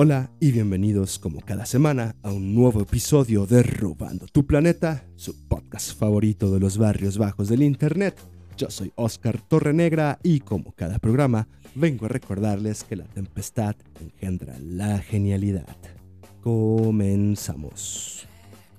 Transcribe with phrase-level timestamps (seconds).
[0.00, 5.34] Hola y bienvenidos como cada semana a un nuevo episodio de Robando tu Planeta, su
[5.48, 8.16] podcast favorito de los barrios bajos del Internet.
[8.56, 14.56] Yo soy Oscar Torrenegra y como cada programa vengo a recordarles que la tempestad engendra
[14.60, 15.76] la genialidad.
[16.42, 18.28] Comenzamos.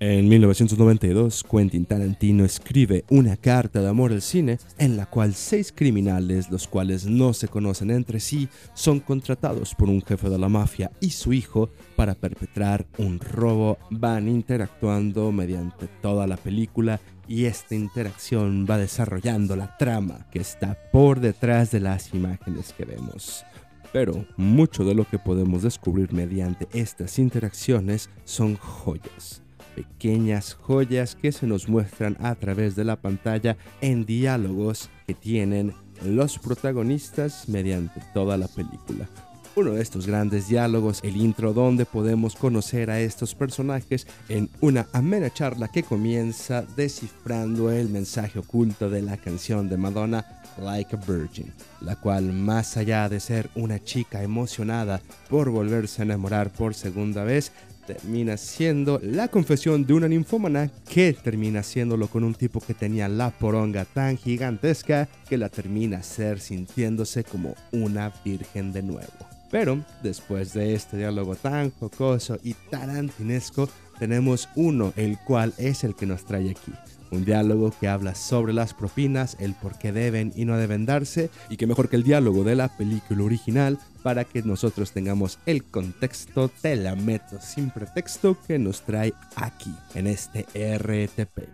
[0.02, 5.74] En 1992, Quentin Tarantino escribe una carta de amor al cine en la cual seis
[5.76, 10.48] criminales, los cuales no se conocen entre sí, son contratados por un jefe de la
[10.48, 13.78] mafia y su hijo para perpetrar un robo.
[13.90, 20.78] Van interactuando mediante toda la película y esta interacción va desarrollando la trama que está
[20.94, 23.44] por detrás de las imágenes que vemos.
[23.92, 29.44] Pero mucho de lo que podemos descubrir mediante estas interacciones son joyas
[29.80, 35.74] pequeñas joyas que se nos muestran a través de la pantalla en diálogos que tienen
[36.04, 39.08] los protagonistas mediante toda la película.
[39.56, 44.88] Uno de estos grandes diálogos, el intro donde podemos conocer a estos personajes en una
[44.92, 50.26] amena charla que comienza descifrando el mensaje oculto de la canción de Madonna
[50.62, 56.06] Like a Virgin, la cual más allá de ser una chica emocionada por volverse a
[56.06, 57.52] enamorar por segunda vez,
[57.96, 63.10] termina siendo la confesión de una ninfómana que termina haciéndolo con un tipo que tenía
[63.10, 69.12] la poronga tan gigantesca que la termina ser sintiéndose como una virgen de nuevo.
[69.50, 73.68] Pero después de este diálogo tan jocoso y tarantinesco,
[73.98, 76.74] tenemos uno, el cual es el que nos trae aquí.
[77.12, 81.30] Un diálogo que habla sobre las propinas, el por qué deben y no deben darse,
[81.50, 85.64] y que mejor que el diálogo de la película original para que nosotros tengamos el
[85.64, 91.50] contexto, te la meto sin pretexto que nos trae aquí, en este RTP.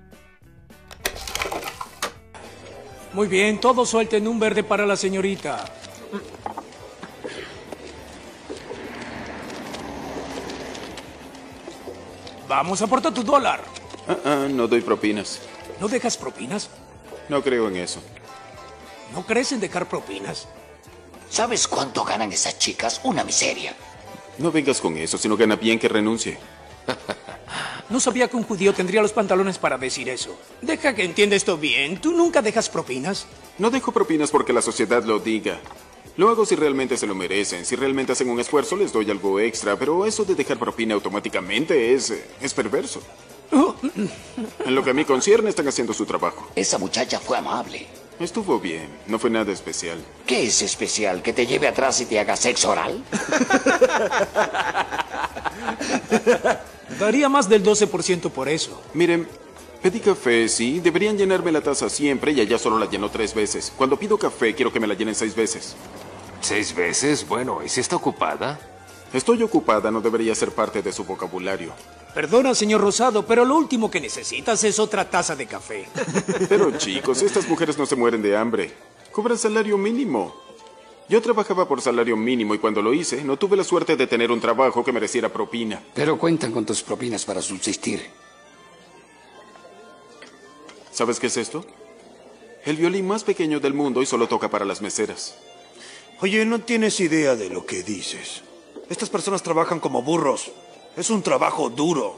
[3.13, 5.63] Muy bien, todos suelten un verde para la señorita.
[12.47, 13.74] Vamos, aporta tu dólar.
[14.07, 15.41] Ah, ah, no doy propinas.
[15.79, 16.69] ¿No dejas propinas?
[17.29, 18.01] No creo en eso.
[19.13, 20.47] ¿No crees en dejar propinas?
[21.29, 23.01] ¿Sabes cuánto ganan esas chicas?
[23.03, 23.75] Una miseria.
[24.37, 26.37] No vengas con eso, si no gana bien que renuncie.
[27.87, 30.35] No sabía que un judío tendría los pantalones para decir eso.
[30.59, 32.01] Deja que entienda esto bien.
[32.01, 33.27] ¿Tú nunca dejas propinas?
[33.59, 35.59] No dejo propinas porque la sociedad lo diga.
[36.17, 37.63] Lo hago si realmente se lo merecen.
[37.63, 39.77] Si realmente hacen un esfuerzo, les doy algo extra.
[39.77, 42.11] Pero eso de dejar propina automáticamente es.
[42.41, 43.03] es perverso.
[44.65, 46.49] En lo que a mí concierne, están haciendo su trabajo.
[46.55, 47.87] Esa muchacha fue amable.
[48.19, 50.03] Estuvo bien, no fue nada especial.
[50.25, 51.21] ¿Qué es especial?
[51.21, 53.03] ¿Que te lleve atrás y te haga sexo oral?
[56.99, 58.81] Daría más del 12% por eso.
[58.93, 59.27] Miren,
[59.81, 63.73] pedí café, sí, deberían llenarme la taza siempre y allá solo la lleno tres veces.
[63.75, 65.75] Cuando pido café, quiero que me la llenen seis veces.
[66.39, 67.27] ¿Seis veces?
[67.27, 68.57] Bueno, ¿y si está ocupada?
[69.13, 71.73] Estoy ocupada, no debería ser parte de su vocabulario.
[72.13, 75.85] Perdona, señor Rosado, pero lo último que necesitas es otra taza de café.
[76.49, 78.71] Pero chicos, estas mujeres no se mueren de hambre.
[79.11, 80.33] Cobran salario mínimo.
[81.09, 84.31] Yo trabajaba por salario mínimo y cuando lo hice, no tuve la suerte de tener
[84.31, 85.83] un trabajo que mereciera propina.
[85.93, 88.01] Pero cuentan con tus propinas para subsistir.
[90.91, 91.65] ¿Sabes qué es esto?
[92.63, 95.35] El violín más pequeño del mundo y solo toca para las meseras.
[96.21, 98.41] Oye, no tienes idea de lo que dices.
[98.89, 100.51] Estas personas trabajan como burros.
[100.95, 102.15] Es un trabajo duro.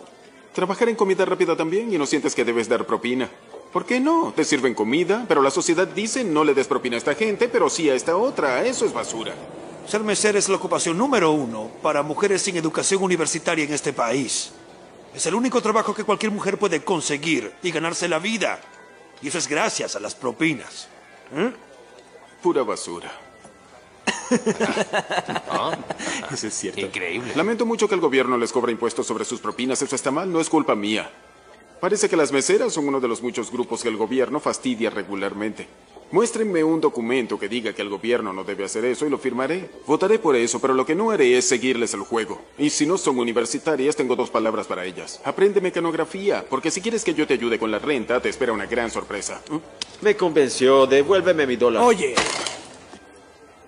[0.53, 3.29] Trabajar en comida rápida también y no sientes que debes dar propina.
[3.71, 4.33] ¿Por qué no?
[4.35, 7.69] Te sirven comida, pero la sociedad dice no le des propina a esta gente, pero
[7.69, 8.65] sí a esta otra.
[8.65, 9.33] Eso es basura.
[9.87, 14.51] Ser mesera es la ocupación número uno para mujeres sin educación universitaria en este país.
[15.13, 18.59] Es el único trabajo que cualquier mujer puede conseguir y ganarse la vida.
[19.21, 20.87] Y eso es gracias a las propinas.
[21.33, 21.51] ¿Eh?
[22.41, 23.11] Pura basura.
[26.33, 26.81] Eso es cierto.
[26.81, 27.31] Increíble.
[27.35, 29.81] Lamento mucho que el gobierno les cobra impuestos sobre sus propinas.
[29.81, 31.09] Eso está mal, no es culpa mía.
[31.79, 35.67] Parece que las meseras son uno de los muchos grupos que el gobierno fastidia regularmente.
[36.09, 39.69] Muéstrenme un documento que diga que el gobierno no debe hacer eso y lo firmaré.
[39.85, 42.41] Votaré por eso, pero lo que no haré es seguirles el juego.
[42.57, 45.19] Y si no son universitarias, tengo dos palabras para ellas.
[45.25, 48.67] Aprende mecanografía, porque si quieres que yo te ayude con la renta, te espera una
[48.67, 49.41] gran sorpresa.
[49.49, 49.57] ¿Mm?
[50.05, 51.83] Me convenció, devuélveme mi dólar.
[51.83, 52.15] Oye,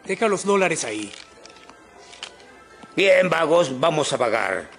[0.05, 1.11] deja los dólares ahí.
[2.95, 4.69] Bien, vagos, vamos a pagar.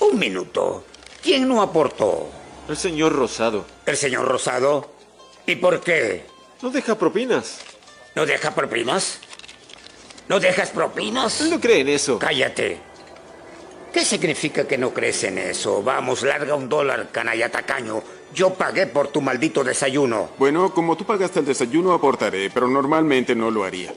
[0.00, 0.84] Un minuto.
[1.22, 2.28] ¿Quién no aportó?
[2.68, 3.64] El señor Rosado.
[3.86, 4.90] ¿El señor Rosado?
[5.46, 6.26] ¿Y por qué?
[6.62, 7.60] No deja propinas.
[8.14, 9.18] ¿No deja propinas?
[10.28, 11.40] ¿No dejas propinas?
[11.40, 12.18] Él no cree en eso.
[12.18, 12.78] Cállate.
[13.92, 15.82] ¿Qué significa que no crees en eso?
[15.82, 18.02] Vamos, larga un dólar, canalla tacaño.
[18.32, 20.30] Yo pagué por tu maldito desayuno.
[20.38, 23.94] Bueno, como tú pagaste el desayuno, aportaré, pero normalmente no lo haría.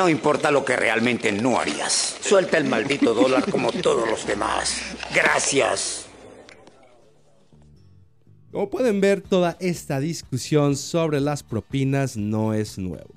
[0.00, 2.16] No importa lo que realmente no harías.
[2.22, 4.80] Suelta el maldito dólar como todos los demás.
[5.14, 6.06] Gracias.
[8.50, 13.12] Como pueden ver, toda esta discusión sobre las propinas no es nuevo.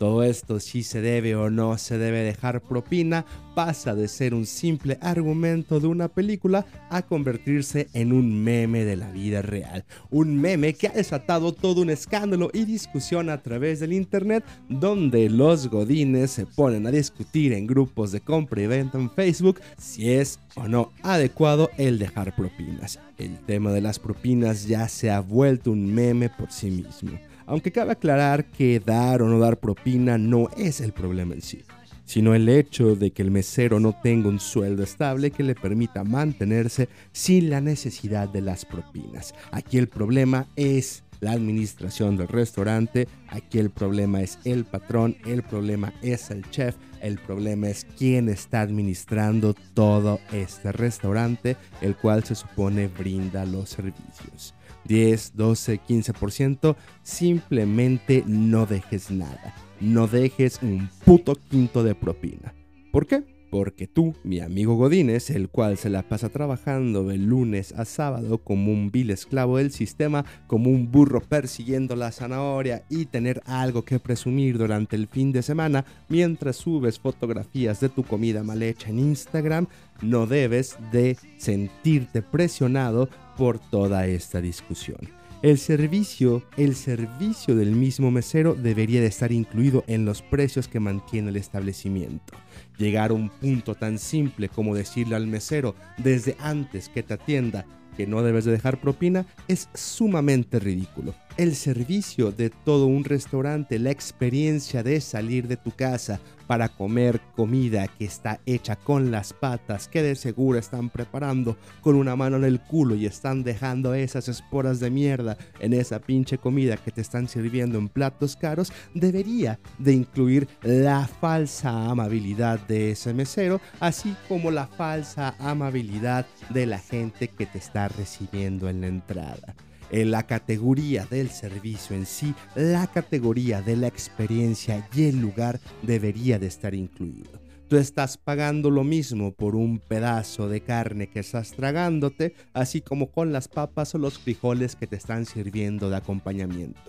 [0.00, 4.46] Todo esto, si se debe o no se debe dejar propina, pasa de ser un
[4.46, 9.84] simple argumento de una película a convertirse en un meme de la vida real.
[10.08, 15.28] Un meme que ha desatado todo un escándalo y discusión a través del internet donde
[15.28, 20.12] los godines se ponen a discutir en grupos de compra y venta en Facebook si
[20.12, 22.98] es o no adecuado el dejar propinas.
[23.18, 27.20] El tema de las propinas ya se ha vuelto un meme por sí mismo
[27.50, 31.64] aunque cabe aclarar que dar o no dar propina no es el problema en sí,
[32.04, 36.04] sino el hecho de que el mesero no tenga un sueldo estable que le permita
[36.04, 39.34] mantenerse sin la necesidad de las propinas.
[39.50, 45.42] Aquí el problema es la administración del restaurante, aquí el problema es el patrón, el
[45.42, 52.22] problema es el chef, el problema es quién está administrando todo este restaurante, el cual
[52.22, 54.54] se supone brinda los servicios.
[54.84, 59.54] 10, 12, 15%, simplemente no dejes nada.
[59.80, 62.54] No dejes un puto quinto de propina.
[62.92, 63.24] ¿Por qué?
[63.50, 68.38] Porque tú, mi amigo Godínez, el cual se la pasa trabajando de lunes a sábado
[68.38, 73.84] como un vil esclavo del sistema, como un burro persiguiendo la zanahoria y tener algo
[73.84, 78.90] que presumir durante el fin de semana mientras subes fotografías de tu comida mal hecha
[78.90, 79.66] en Instagram,
[80.00, 85.20] no debes de sentirte presionado por toda esta discusión.
[85.42, 90.80] El servicio, el servicio del mismo mesero debería de estar incluido en los precios que
[90.80, 92.34] mantiene el establecimiento.
[92.80, 97.66] Llegar a un punto tan simple como decirle al mesero desde antes que te atienda
[97.94, 101.14] que no debes de dejar propina es sumamente ridículo.
[101.40, 107.18] El servicio de todo un restaurante, la experiencia de salir de tu casa para comer
[107.34, 112.36] comida que está hecha con las patas que de seguro están preparando con una mano
[112.36, 116.90] en el culo y están dejando esas esporas de mierda en esa pinche comida que
[116.90, 123.62] te están sirviendo en platos caros, debería de incluir la falsa amabilidad de ese mesero,
[123.80, 129.54] así como la falsa amabilidad de la gente que te está recibiendo en la entrada.
[129.90, 135.58] En la categoría del servicio en sí, la categoría de la experiencia y el lugar
[135.82, 137.40] debería de estar incluido.
[137.68, 143.10] Tú estás pagando lo mismo por un pedazo de carne que estás tragándote, así como
[143.10, 146.80] con las papas o los frijoles que te están sirviendo de acompañamiento.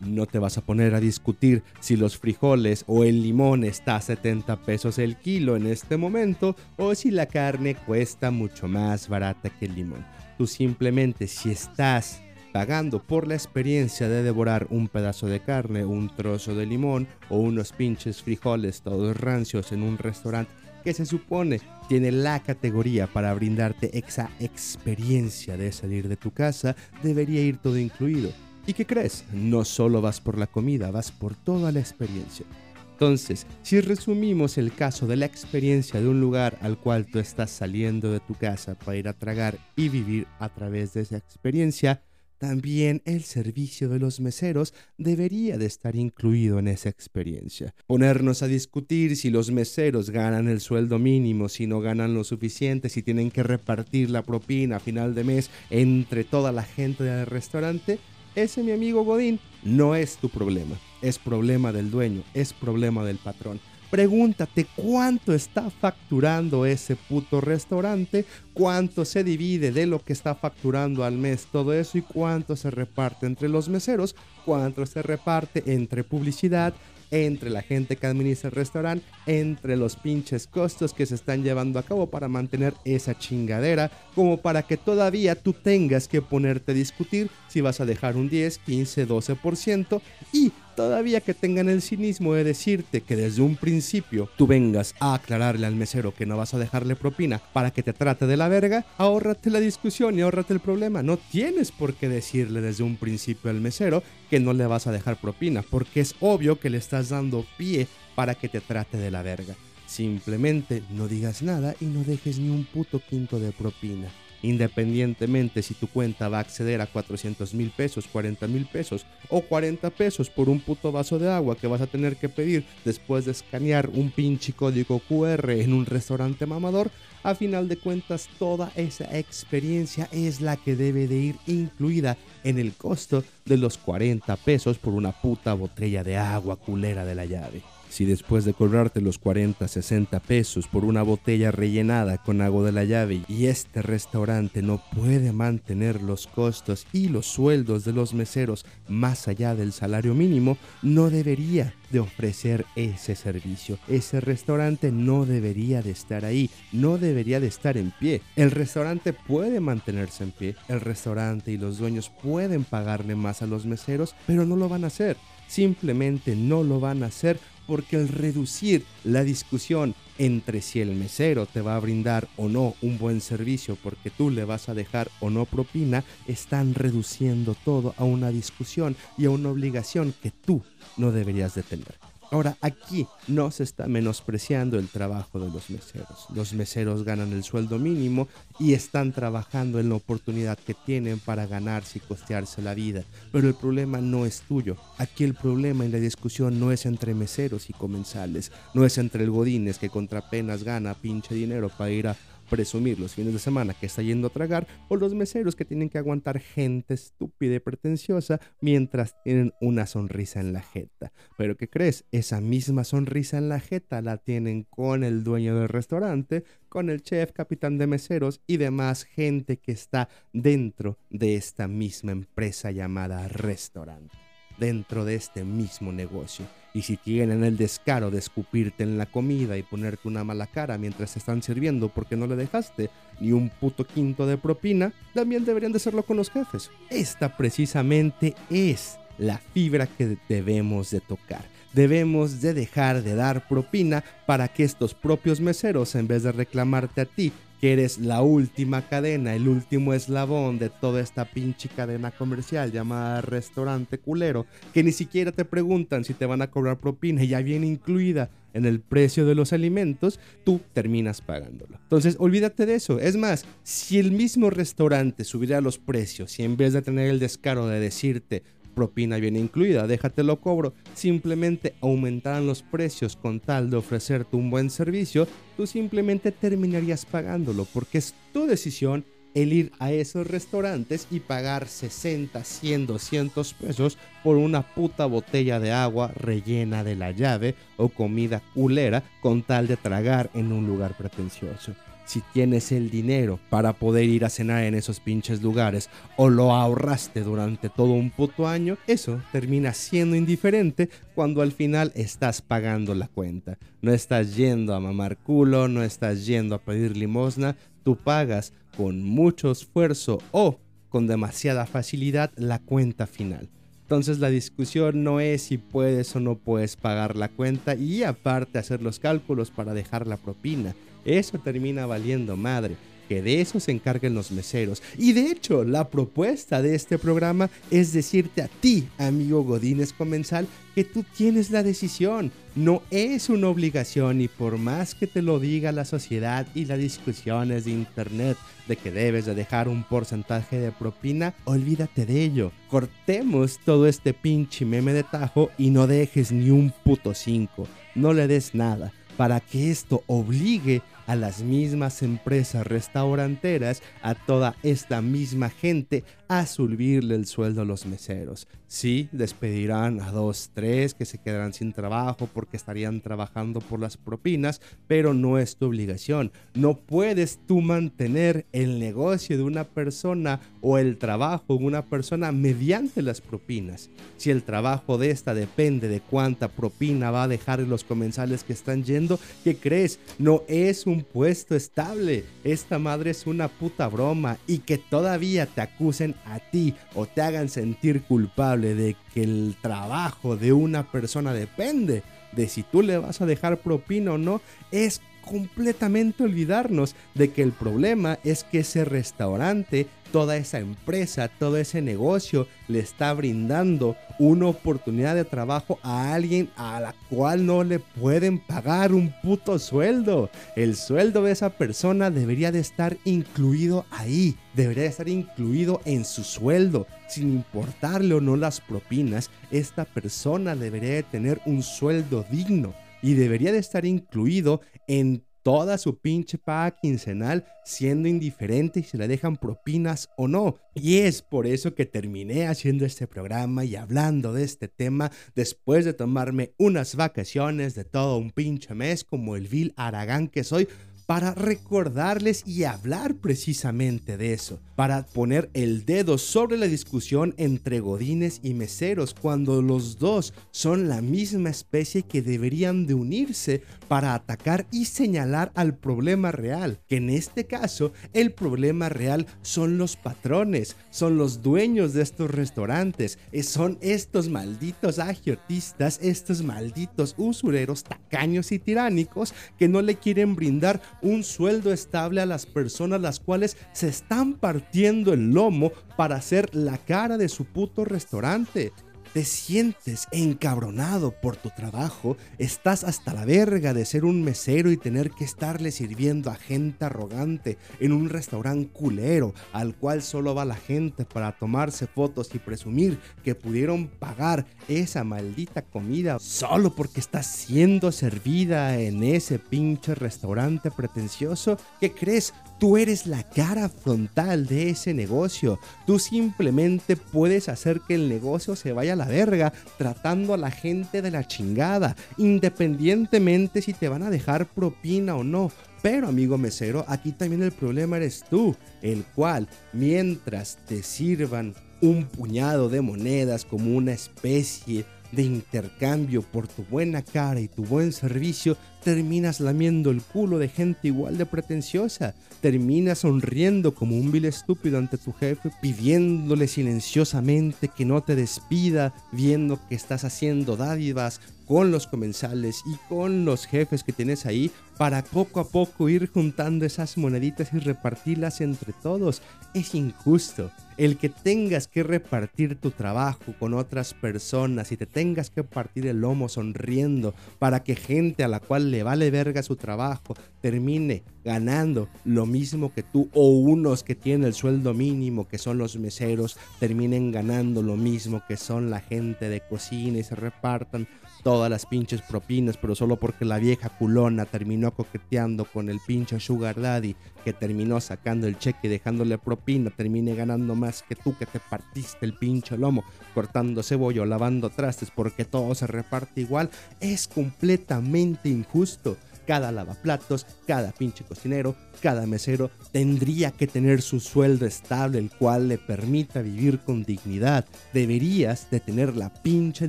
[0.00, 4.00] No te vas a poner a discutir si los frijoles o el limón está a
[4.00, 9.48] 70 pesos el kilo en este momento o si la carne cuesta mucho más barata
[9.48, 10.04] que el limón.
[10.36, 12.20] Tú simplemente si estás
[12.56, 17.36] pagando por la experiencia de devorar un pedazo de carne, un trozo de limón o
[17.36, 20.50] unos pinches frijoles todos rancios en un restaurante
[20.82, 26.74] que se supone tiene la categoría para brindarte esa experiencia de salir de tu casa,
[27.02, 28.30] debería ir todo incluido.
[28.66, 29.26] ¿Y qué crees?
[29.34, 32.46] No solo vas por la comida, vas por toda la experiencia.
[32.92, 37.50] Entonces, si resumimos el caso de la experiencia de un lugar al cual tú estás
[37.50, 42.00] saliendo de tu casa para ir a tragar y vivir a través de esa experiencia,
[42.38, 47.74] también el servicio de los meseros debería de estar incluido en esa experiencia.
[47.86, 52.88] Ponernos a discutir si los meseros ganan el sueldo mínimo, si no ganan lo suficiente,
[52.88, 57.26] si tienen que repartir la propina a final de mes entre toda la gente del
[57.26, 57.98] restaurante,
[58.34, 63.16] ese mi amigo Godín no es tu problema, es problema del dueño, es problema del
[63.16, 63.60] patrón.
[63.90, 71.04] Pregúntate cuánto está facturando ese puto restaurante, cuánto se divide de lo que está facturando
[71.04, 76.04] al mes todo eso y cuánto se reparte entre los meseros, cuánto se reparte entre
[76.04, 76.74] publicidad,
[77.10, 81.78] entre la gente que administra el restaurante, entre los pinches costos que se están llevando
[81.78, 86.74] a cabo para mantener esa chingadera, como para que todavía tú tengas que ponerte a
[86.74, 90.00] discutir si vas a dejar un 10, 15, 12%
[90.32, 95.14] y todavía que tengan el cinismo de decirte que desde un principio tú vengas a
[95.14, 98.48] aclararle al mesero que no vas a dejarle propina para que te trate de la
[98.48, 101.02] verga, ahórrate la discusión y ahórrate el problema.
[101.02, 104.92] No tienes por qué decirle desde un principio al mesero que no le vas a
[104.92, 109.10] dejar propina, porque es obvio que le estás dando pie para que te trate de
[109.10, 109.54] la verga.
[109.86, 114.08] Simplemente no digas nada y no dejes ni un puto quinto de propina
[114.42, 119.40] independientemente si tu cuenta va a acceder a 400 mil pesos, 40 mil pesos o
[119.40, 123.24] 40 pesos por un puto vaso de agua que vas a tener que pedir después
[123.24, 126.90] de escanear un pinche código QR en un restaurante mamador,
[127.22, 132.58] a final de cuentas toda esa experiencia es la que debe de ir incluida en
[132.58, 137.24] el costo de los 40 pesos por una puta botella de agua culera de la
[137.24, 137.75] llave.
[137.96, 142.72] Si después de cobrarte los 40, 60 pesos por una botella rellenada con agua de
[142.72, 148.12] la llave y este restaurante no puede mantener los costos y los sueldos de los
[148.12, 153.78] meseros más allá del salario mínimo, no debería de ofrecer ese servicio.
[153.88, 158.20] Ese restaurante no debería de estar ahí, no debería de estar en pie.
[158.36, 163.46] El restaurante puede mantenerse en pie, el restaurante y los dueños pueden pagarle más a
[163.46, 165.16] los meseros, pero no lo van a hacer.
[165.48, 171.46] Simplemente no lo van a hacer porque al reducir la discusión entre si el mesero
[171.46, 175.10] te va a brindar o no un buen servicio porque tú le vas a dejar
[175.20, 180.62] o no propina, están reduciendo todo a una discusión y a una obligación que tú
[180.96, 182.15] no deberías de tener.
[182.30, 186.26] Ahora, aquí no se está menospreciando el trabajo de los meseros.
[186.34, 188.28] Los meseros ganan el sueldo mínimo
[188.58, 193.04] y están trabajando en la oportunidad que tienen para ganarse y costearse la vida.
[193.32, 194.76] Pero el problema no es tuyo.
[194.98, 198.50] Aquí el problema en la discusión no es entre meseros y comensales.
[198.74, 202.16] No es entre el Godínez que contra penas gana pinche dinero para ir a
[202.46, 205.88] presumir los fines de semana que está yendo a tragar o los meseros que tienen
[205.88, 211.12] que aguantar gente estúpida y pretenciosa mientras tienen una sonrisa en la jeta.
[211.36, 212.04] Pero ¿qué crees?
[212.12, 217.02] Esa misma sonrisa en la jeta la tienen con el dueño del restaurante, con el
[217.02, 223.28] chef, capitán de meseros y demás gente que está dentro de esta misma empresa llamada
[223.28, 224.16] restaurante,
[224.58, 226.46] dentro de este mismo negocio.
[226.76, 230.76] Y si tienen el descaro de escupirte en la comida y ponerte una mala cara
[230.76, 235.72] mientras están sirviendo porque no le dejaste ni un puto quinto de propina, también deberían
[235.72, 236.70] de hacerlo con los jefes.
[236.90, 241.46] Esta precisamente es la fibra que debemos de tocar.
[241.72, 247.00] Debemos de dejar de dar propina para que estos propios meseros, en vez de reclamarte
[247.00, 252.10] a ti, que eres la última cadena, el último eslabón de toda esta pinche cadena
[252.10, 257.24] comercial llamada restaurante culero, que ni siquiera te preguntan si te van a cobrar propina
[257.24, 261.78] ya viene incluida en el precio de los alimentos, tú terminas pagándolo.
[261.82, 262.98] Entonces, olvídate de eso.
[262.98, 267.18] Es más, si el mismo restaurante subiera los precios y en vez de tener el
[267.18, 268.42] descaro de decirte,
[268.76, 274.68] propina viene incluida, déjatelo cobro, simplemente aumentaran los precios con tal de ofrecerte un buen
[274.68, 281.20] servicio, tú simplemente terminarías pagándolo porque es tu decisión el ir a esos restaurantes y
[281.20, 287.54] pagar 60, 100, 200 pesos por una puta botella de agua rellena de la llave
[287.76, 291.74] o comida culera con tal de tragar en un lugar pretencioso
[292.06, 296.52] si tienes el dinero para poder ir a cenar en esos pinches lugares o lo
[296.52, 302.94] ahorraste durante todo un puto año, eso termina siendo indiferente cuando al final estás pagando
[302.94, 303.58] la cuenta.
[303.82, 309.02] No estás yendo a mamar culo, no estás yendo a pedir limosna, tú pagas con
[309.02, 310.58] mucho esfuerzo o
[310.88, 313.48] con demasiada facilidad la cuenta final.
[313.82, 318.58] Entonces la discusión no es si puedes o no puedes pagar la cuenta y aparte
[318.58, 320.74] hacer los cálculos para dejar la propina
[321.06, 322.76] eso termina valiendo madre.
[323.08, 324.82] Que de eso se encarguen los meseros.
[324.98, 330.48] Y de hecho, la propuesta de este programa es decirte a ti, amigo Godínez Comensal,
[330.74, 332.32] que tú tienes la decisión.
[332.56, 336.80] No es una obligación y por más que te lo diga la sociedad y las
[336.80, 338.36] discusiones de internet
[338.66, 342.50] de que debes de dejar un porcentaje de propina, olvídate de ello.
[342.68, 347.68] Cortemos todo este pinche meme de tajo y no dejes ni un puto 5.
[347.94, 354.56] No le des nada para que esto obligue a las mismas empresas restauranteras, a toda
[354.62, 358.48] esta misma gente, a subirle el sueldo a los meseros.
[358.68, 363.96] Sí, despedirán a dos, tres que se quedarán sin trabajo porque estarían trabajando por las
[363.96, 366.32] propinas, pero no es tu obligación.
[366.54, 372.32] No puedes tú mantener el negocio de una persona o el trabajo de una persona
[372.32, 373.88] mediante las propinas.
[374.16, 378.52] Si el trabajo de esta depende de cuánta propina va a dejar los comensales que
[378.52, 380.00] están yendo, ¿qué crees?
[380.18, 382.24] No es un puesto estable.
[382.42, 387.22] Esta madre es una puta broma y que todavía te acusen a ti o te
[387.22, 392.98] hagan sentir culpable de que el trabajo de una persona depende de si tú le
[392.98, 398.60] vas a dejar propina o no, es completamente olvidarnos de que el problema es que
[398.60, 405.78] ese restaurante, toda esa empresa, todo ese negocio le está brindando una oportunidad de trabajo
[405.82, 410.30] a alguien a la cual no le pueden pagar un puto sueldo.
[410.54, 416.04] El sueldo de esa persona debería de estar incluido ahí, debería de estar incluido en
[416.04, 416.86] su sueldo.
[417.08, 423.14] Sin importarle o no las propinas, esta persona debería de tener un sueldo digno y
[423.14, 429.36] debería de estar incluido en toda su pinche paga quincenal, siendo indiferente si le dejan
[429.36, 430.56] propinas o no.
[430.74, 435.84] Y es por eso que terminé haciendo este programa y hablando de este tema después
[435.84, 440.66] de tomarme unas vacaciones de todo un pinche mes como el vil Aragán que soy
[441.06, 447.78] para recordarles y hablar precisamente de eso, para poner el dedo sobre la discusión entre
[447.78, 454.14] godines y meseros cuando los dos son la misma especie que deberían de unirse para
[454.14, 459.96] atacar y señalar al problema real, que en este caso el problema real son los
[459.96, 467.84] patrones, son los dueños de estos restaurantes, eh, son estos malditos agiotistas, estos malditos usureros
[467.84, 473.20] tacaños y tiránicos que no le quieren brindar un sueldo estable a las personas las
[473.20, 478.72] cuales se están partiendo el lomo para hacer la cara de su puto restaurante
[479.12, 484.76] te sientes encabronado por tu trabajo, estás hasta la verga de ser un mesero y
[484.76, 490.44] tener que estarle sirviendo a gente arrogante en un restaurante culero al cual solo va
[490.44, 497.00] la gente para tomarse fotos y presumir que pudieron pagar esa maldita comida solo porque
[497.00, 501.56] está siendo servida en ese pinche restaurante pretencioso.
[501.80, 502.34] ¿Qué crees?
[502.58, 505.58] Tú eres la cara frontal de ese negocio.
[505.86, 510.50] Tú simplemente puedes hacer que el negocio se vaya a la verga tratando a la
[510.50, 515.52] gente de la chingada, independientemente si te van a dejar propina o no.
[515.82, 522.06] Pero amigo mesero, aquí también el problema eres tú, el cual mientras te sirvan un
[522.06, 527.92] puñado de monedas como una especie de intercambio por tu buena cara y tu buen
[527.92, 532.14] servicio, terminas lamiendo el culo de gente igual de pretenciosa.
[532.40, 538.94] Terminas sonriendo como un vil estúpido ante tu jefe, pidiéndole silenciosamente que no te despida,
[539.12, 544.50] viendo que estás haciendo dádivas con los comensales y con los jefes que tienes ahí
[544.76, 549.22] para poco a poco ir juntando esas moneditas y repartirlas entre todos.
[549.54, 555.30] Es injusto el que tengas que repartir tu trabajo con otras personas y te tengas
[555.30, 559.56] que partir el lomo sonriendo para que gente a la cual le vale verga su
[559.56, 565.38] trabajo termine ganando lo mismo que tú o unos que tienen el sueldo mínimo que
[565.38, 570.14] son los meseros terminen ganando lo mismo que son la gente de cocina y se
[570.14, 570.86] repartan
[571.22, 576.20] todas las pinches propinas, pero solo porque la vieja culona terminó coqueteando con el pinche
[576.20, 581.16] Sugar Daddy que terminó sacando el cheque y dejándole propina, termine ganando más que tú
[581.18, 586.20] que te partiste el pinche lomo, cortando cebolla o lavando trastes porque todo se reparte
[586.20, 586.50] igual,
[586.80, 588.96] es completamente injusto.
[589.26, 595.48] Cada lavaplatos, cada pinche cocinero, cada mesero tendría que tener su sueldo estable, el cual
[595.48, 597.44] le permita vivir con dignidad.
[597.72, 599.68] Deberías de tener la pinche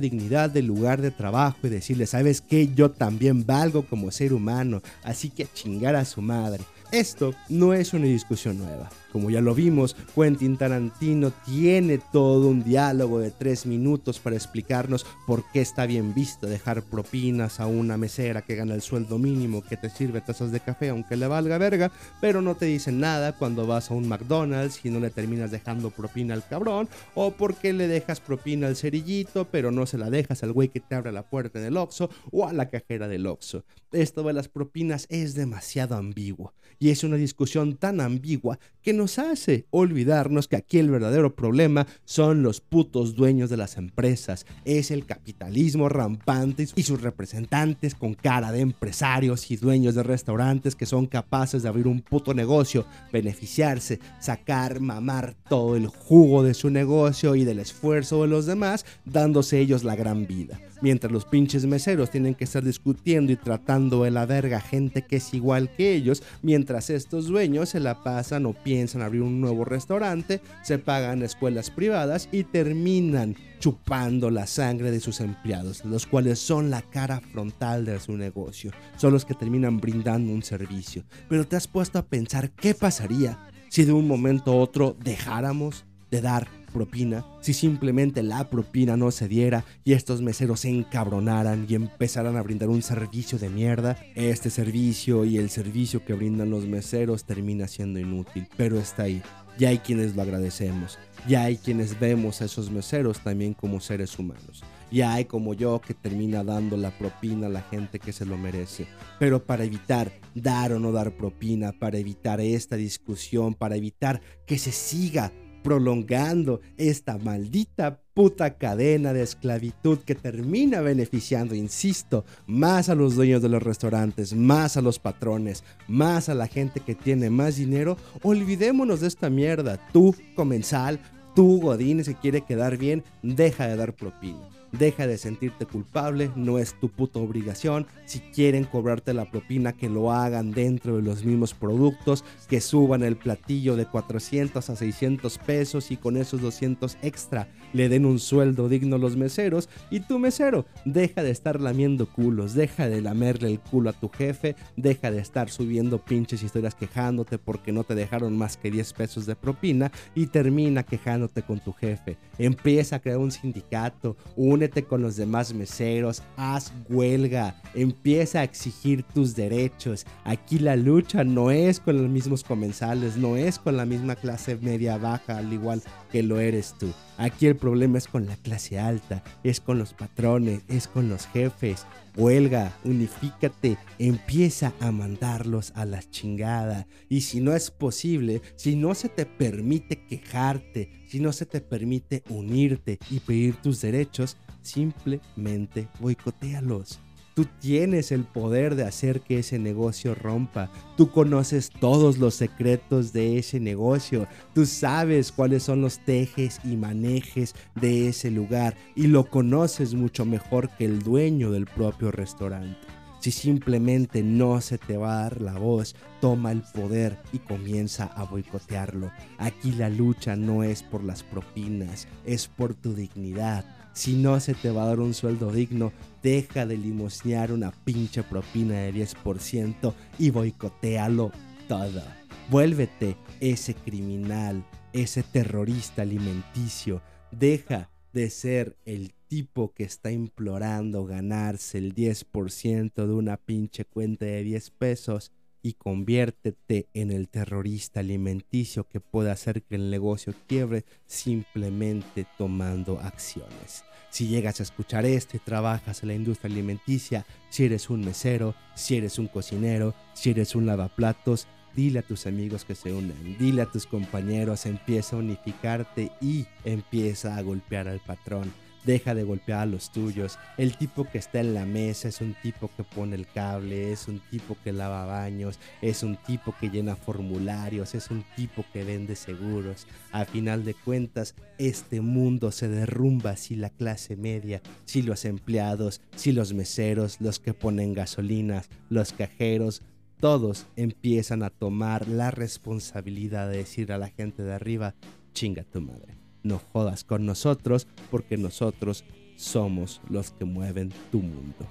[0.00, 2.72] dignidad del lugar de trabajo y decirle, ¿sabes qué?
[2.74, 6.64] Yo también valgo como ser humano, así que chingar a su madre.
[6.90, 8.88] Esto no es una discusión nueva.
[9.12, 15.06] Como ya lo vimos, Quentin Tarantino tiene todo un diálogo de tres minutos para explicarnos
[15.26, 19.62] por qué está bien visto dejar propinas a una mesera que gana el sueldo mínimo
[19.62, 21.90] que te sirve tazas de café aunque le valga verga,
[22.20, 25.90] pero no te dicen nada cuando vas a un McDonald's y no le terminas dejando
[25.90, 30.10] propina al cabrón, o por qué le dejas propina al cerillito pero no se la
[30.10, 33.08] dejas al güey que te abre la puerta en el Oxxo o a la cajera
[33.08, 33.64] del Oxxo.
[33.92, 39.18] Esto de las propinas es demasiado ambiguo y es una discusión tan ambigua que nos
[39.18, 44.44] hace olvidarnos que aquí el verdadero problema son los putos dueños de las empresas.
[44.66, 50.74] Es el capitalismo rampante y sus representantes con cara de empresarios y dueños de restaurantes
[50.74, 56.54] que son capaces de abrir un puto negocio, beneficiarse, sacar, mamar todo el jugo de
[56.54, 60.60] su negocio y del esfuerzo de los demás, dándose ellos la gran vida.
[60.80, 65.16] Mientras los pinches meseros tienen que estar discutiendo y tratando de la verga gente que
[65.16, 69.64] es igual que ellos, mientras estos dueños se la pasan o piensan abrir un nuevo
[69.64, 76.38] restaurante, se pagan escuelas privadas y terminan chupando la sangre de sus empleados, los cuales
[76.38, 81.04] son la cara frontal de su negocio, son los que terminan brindando un servicio.
[81.28, 85.84] Pero te has puesto a pensar qué pasaría si de un momento a otro dejáramos
[86.10, 91.66] de dar propina, si simplemente la propina no se diera y estos meseros se encabronaran
[91.68, 96.50] y empezaran a brindar un servicio de mierda, este servicio y el servicio que brindan
[96.50, 99.22] los meseros termina siendo inútil, pero está ahí.
[99.58, 104.16] Ya hay quienes lo agradecemos, ya hay quienes vemos a esos meseros también como seres
[104.18, 104.62] humanos.
[104.90, 108.38] Ya hay como yo que termina dando la propina a la gente que se lo
[108.38, 108.86] merece.
[109.18, 114.58] Pero para evitar dar o no dar propina, para evitar esta discusión, para evitar que
[114.58, 122.94] se siga prolongando esta maldita puta cadena de esclavitud que termina beneficiando, insisto, más a
[122.94, 127.30] los dueños de los restaurantes, más a los patrones, más a la gente que tiene
[127.30, 129.78] más dinero, olvidémonos de esta mierda.
[129.92, 130.98] Tú, comensal,
[131.34, 134.57] tú, Godín, si quiere quedar bien, deja de dar propina.
[134.72, 137.86] Deja de sentirte culpable, no es tu puta obligación.
[138.04, 143.02] Si quieren cobrarte la propina, que lo hagan dentro de los mismos productos, que suban
[143.02, 148.18] el platillo de 400 a 600 pesos y con esos 200 extra le den un
[148.18, 149.68] sueldo digno a los meseros.
[149.90, 154.08] Y tu mesero, deja de estar lamiendo culos, deja de lamerle el culo a tu
[154.08, 158.92] jefe, deja de estar subiendo pinches historias quejándote porque no te dejaron más que 10
[158.92, 162.16] pesos de propina y termina quejándote con tu jefe.
[162.38, 169.02] Empieza a crear un sindicato, únete con los demás meseros, haz huelga, empieza a exigir
[169.02, 170.06] tus derechos.
[170.24, 174.56] Aquí la lucha no es con los mismos comensales, no es con la misma clase
[174.56, 176.92] media baja, al igual que lo eres tú.
[177.18, 181.26] Aquí el problema es con la clase alta, es con los patrones, es con los
[181.26, 181.84] jefes.
[182.16, 186.86] Huelga, unifícate, empieza a mandarlos a la chingada.
[187.08, 191.60] Y si no es posible, si no se te permite quejarte, si no se te
[191.60, 197.00] permite unirte y pedir tus derechos, simplemente boicotealos.
[197.38, 200.72] Tú tienes el poder de hacer que ese negocio rompa.
[200.96, 204.26] Tú conoces todos los secretos de ese negocio.
[204.56, 208.74] Tú sabes cuáles son los tejes y manejes de ese lugar.
[208.96, 212.76] Y lo conoces mucho mejor que el dueño del propio restaurante.
[213.20, 218.06] Si simplemente no se te va a dar la voz, toma el poder y comienza
[218.16, 219.12] a boicotearlo.
[219.38, 224.54] Aquí la lucha no es por las propinas, es por tu dignidad si no se
[224.54, 229.92] te va a dar un sueldo digno, deja de limosnear una pinche propina de 10%
[230.20, 231.32] y boicotealo
[231.66, 232.04] todo.
[232.48, 237.02] Vuélvete ese criminal, ese terrorista alimenticio.
[237.32, 244.26] Deja de ser el tipo que está implorando ganarse el 10% de una pinche cuenta
[244.26, 245.32] de 10 pesos
[245.68, 252.98] y conviértete en el terrorista alimenticio que puede hacer que el negocio quiebre simplemente tomando
[253.00, 253.84] acciones.
[254.08, 258.54] Si llegas a escuchar esto y trabajas en la industria alimenticia, si eres un mesero,
[258.74, 263.36] si eres un cocinero, si eres un lavaplatos, dile a tus amigos que se unan,
[263.38, 268.50] dile a tus compañeros, empieza a unificarte y empieza a golpear al patrón
[268.88, 270.38] deja de golpear a los tuyos.
[270.56, 274.08] El tipo que está en la mesa es un tipo que pone el cable, es
[274.08, 278.84] un tipo que lava baños, es un tipo que llena formularios, es un tipo que
[278.84, 279.86] vende seguros.
[280.10, 286.00] A final de cuentas, este mundo se derrumba si la clase media, si los empleados,
[286.16, 289.82] si los meseros, los que ponen gasolinas, los cajeros,
[290.18, 294.94] todos empiezan a tomar la responsabilidad de decir a la gente de arriba,
[295.34, 299.04] chinga tu madre no jodas con nosotros porque nosotros
[299.36, 301.66] somos los que mueven tu mundo.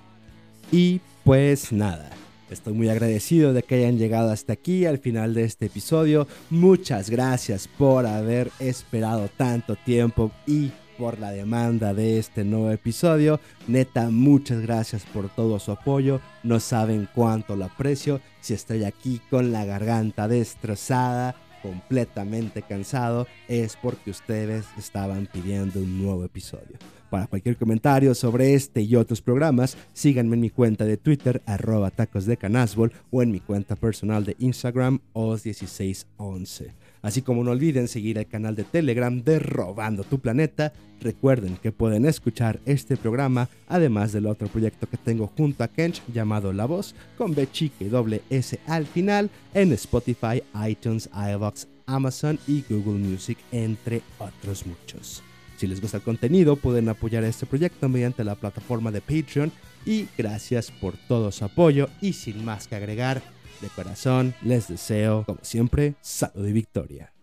[0.71, 2.09] Y pues nada,
[2.49, 6.27] estoy muy agradecido de que hayan llegado hasta aquí al final de este episodio.
[6.49, 13.39] Muchas gracias por haber esperado tanto tiempo y por la demanda de este nuevo episodio.
[13.67, 16.19] Neta, muchas gracias por todo su apoyo.
[16.43, 18.19] No saben cuánto lo aprecio.
[18.41, 21.35] Si estoy aquí con la garganta destrozada
[21.67, 26.77] completamente cansado es porque ustedes estaban pidiendo un nuevo episodio.
[27.09, 31.91] Para cualquier comentario sobre este y otros programas, síganme en mi cuenta de Twitter, arroba
[31.91, 36.71] tacos de canasbol, o en mi cuenta personal de Instagram, os1611.
[37.01, 40.73] Así como no olviden seguir el canal de Telegram de Robando tu Planeta.
[40.99, 46.01] Recuerden que pueden escuchar este programa, además del otro proyecto que tengo junto a Kench
[46.11, 52.39] llamado La Voz, con B chica doble S al final, en Spotify, iTunes, iVoox, Amazon
[52.47, 55.23] y Google Music, entre otros muchos.
[55.57, 59.51] Si les gusta el contenido, pueden apoyar este proyecto mediante la plataforma de Patreon
[59.85, 63.21] y gracias por todo su apoyo y sin más que agregar,
[63.61, 67.13] de corazón les deseo, como siempre, salud y victoria.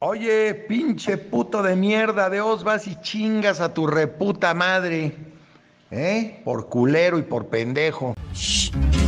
[0.00, 5.16] Oye, pinche puto de mierda, de os vas y chingas a tu reputa madre.
[5.90, 6.40] ¿Eh?
[6.44, 8.14] Por culero y por pendejo.
[8.34, 9.03] Shh.